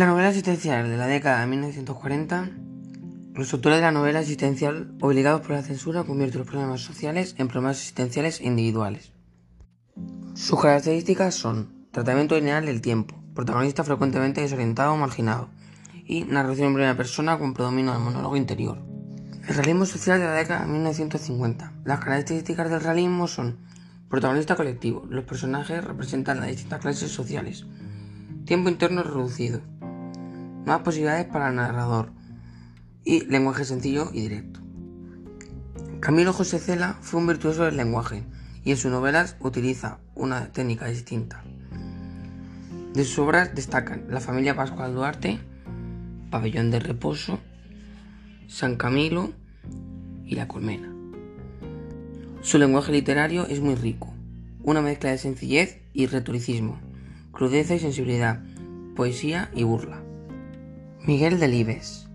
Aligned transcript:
La 0.00 0.06
novela 0.06 0.30
existencial 0.30 0.88
de 0.88 0.96
la 0.96 1.06
década 1.06 1.42
de 1.42 1.46
1940, 1.46 2.48
los 3.34 3.52
autores 3.52 3.80
de 3.80 3.82
la 3.82 3.92
novela 3.92 4.20
existencial, 4.20 4.94
obligados 5.02 5.42
por 5.42 5.50
la 5.50 5.62
censura, 5.62 6.04
convierten 6.04 6.38
los 6.38 6.48
problemas 6.48 6.80
sociales 6.80 7.34
en 7.36 7.48
problemas 7.48 7.76
existenciales 7.76 8.40
e 8.40 8.46
individuales. 8.46 9.12
Sus 10.32 10.58
características 10.58 11.34
son 11.34 11.86
tratamiento 11.90 12.34
lineal 12.34 12.64
del 12.64 12.80
tiempo, 12.80 13.14
protagonista 13.34 13.84
frecuentemente 13.84 14.40
desorientado 14.40 14.94
o 14.94 14.96
marginado, 14.96 15.50
y 16.06 16.24
narración 16.24 16.68
en 16.68 16.74
primera 16.76 16.96
persona 16.96 17.38
con 17.38 17.52
predominio 17.52 17.92
del 17.92 18.00
monólogo 18.00 18.38
interior. 18.38 18.78
El 19.46 19.54
realismo 19.54 19.84
social 19.84 20.18
de 20.18 20.24
la 20.24 20.32
década 20.32 20.64
de 20.64 20.72
1950. 20.72 21.74
Las 21.84 22.00
características 22.00 22.70
del 22.70 22.80
realismo 22.80 23.28
son 23.28 23.58
protagonista 24.08 24.56
colectivo. 24.56 25.04
Los 25.10 25.26
personajes 25.26 25.84
representan 25.84 26.40
las 26.40 26.48
distintas 26.48 26.80
clases 26.80 27.12
sociales. 27.12 27.66
Tiempo 28.46 28.70
interno 28.70 29.02
reducido 29.02 29.60
más 30.66 30.80
posibilidades 30.80 31.26
para 31.26 31.48
el 31.48 31.56
narrador 31.56 32.12
y 33.04 33.24
lenguaje 33.26 33.64
sencillo 33.64 34.10
y 34.12 34.22
directo. 34.22 34.60
Camilo 36.00 36.32
José 36.32 36.58
Cela 36.58 36.96
fue 37.00 37.20
un 37.20 37.26
virtuoso 37.26 37.64
del 37.64 37.76
lenguaje 37.76 38.24
y 38.64 38.70
en 38.70 38.76
sus 38.76 38.90
novelas 38.90 39.36
utiliza 39.40 39.98
una 40.14 40.52
técnica 40.52 40.86
distinta. 40.86 41.44
De 42.94 43.04
sus 43.04 43.18
obras 43.20 43.54
destacan 43.54 44.06
La 44.08 44.20
familia 44.20 44.56
Pascual 44.56 44.94
Duarte, 44.94 45.38
Pabellón 46.30 46.70
de 46.70 46.80
Reposo, 46.80 47.38
San 48.48 48.76
Camilo 48.76 49.32
y 50.24 50.34
La 50.34 50.48
Colmena. 50.48 50.92
Su 52.42 52.58
lenguaje 52.58 52.92
literario 52.92 53.46
es 53.46 53.60
muy 53.60 53.74
rico, 53.74 54.12
una 54.62 54.80
mezcla 54.80 55.10
de 55.10 55.18
sencillez 55.18 55.80
y 55.92 56.06
retoricismo, 56.06 56.80
crudeza 57.32 57.74
y 57.74 57.78
sensibilidad, 57.78 58.42
poesía 58.96 59.50
y 59.54 59.64
burla. 59.64 60.02
Miguel 61.06 61.40
Delibes. 61.40 62.10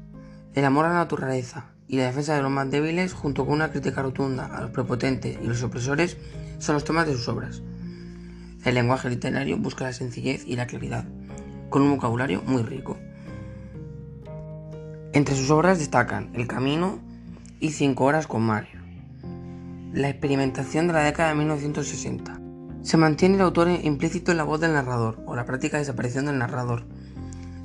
El 0.53 0.63
amor 0.63 0.85
a 0.85 0.89
la 0.89 0.95
naturaleza 0.95 1.71
y 1.87 1.97
la 1.97 2.05
defensa 2.05 2.35
de 2.35 2.43
los 2.43 2.51
más 2.51 2.69
débiles, 2.69 3.13
junto 3.13 3.43
con 3.43 3.55
una 3.55 3.71
crítica 3.71 4.03
rotunda 4.03 4.45
a 4.45 4.61
los 4.61 4.69
prepotentes 4.69 5.39
y 5.41 5.47
los 5.47 5.63
opresores, 5.63 6.17
son 6.59 6.75
los 6.75 6.83
temas 6.83 7.07
de 7.07 7.13
sus 7.13 7.27
obras. 7.27 7.63
El 8.63 8.75
lenguaje 8.75 9.09
literario 9.09 9.57
busca 9.57 9.85
la 9.85 9.93
sencillez 9.93 10.45
y 10.45 10.55
la 10.55 10.67
claridad, 10.67 11.03
con 11.69 11.81
un 11.81 11.95
vocabulario 11.95 12.43
muy 12.45 12.61
rico. 12.61 12.95
Entre 15.13 15.35
sus 15.35 15.49
obras 15.49 15.79
destacan 15.79 16.29
El 16.35 16.45
Camino 16.45 16.99
y 17.59 17.71
Cinco 17.71 18.03
Horas 18.05 18.27
con 18.27 18.43
Mario. 18.43 18.81
La 19.93 20.09
experimentación 20.09 20.85
de 20.85 20.93
la 20.93 21.03
década 21.03 21.29
de 21.29 21.35
1960. 21.35 22.39
Se 22.83 22.97
mantiene 22.97 23.35
el 23.35 23.41
autor 23.41 23.67
implícito 23.67 24.31
en 24.31 24.37
la 24.37 24.43
voz 24.43 24.59
del 24.59 24.73
narrador 24.73 25.23
o 25.25 25.35
la 25.35 25.45
práctica 25.45 25.77
de 25.77 25.81
desaparición 25.81 26.27
del 26.27 26.37
narrador 26.37 26.85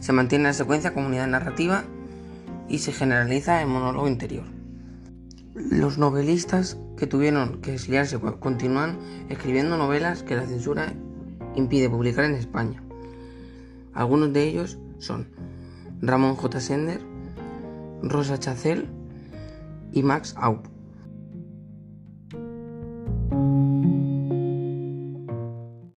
se 0.01 0.13
mantiene 0.13 0.45
la 0.45 0.53
secuencia 0.53 0.93
como 0.93 1.07
unidad 1.07 1.29
narrativa 1.29 1.85
y 2.69 2.79
se 2.79 2.93
generaliza 2.93 3.63
el 3.63 3.69
monólogo 3.69 4.09
interior. 4.09 4.45
Los 5.55 5.99
novelistas 5.99 6.79
que 6.97 7.07
tuvieron 7.07 7.61
que 7.61 7.75
exiliarse 7.75 8.19
continúan 8.19 8.99
escribiendo 9.29 9.77
novelas 9.77 10.23
que 10.23 10.37
la 10.37 10.47
censura 10.47 10.93
impide 11.55 11.91
publicar 11.91 12.25
en 12.25 12.35
España. 12.35 12.83
Algunos 13.93 14.33
de 14.33 14.45
ellos 14.49 14.79
son 14.99 15.29
Ramón 16.01 16.37
J. 16.37 16.61
Sender, 16.61 17.01
Rosa 18.03 18.39
Chacel 18.39 18.89
y 19.93 20.03
Max 20.03 20.35
Aup. 20.37 20.67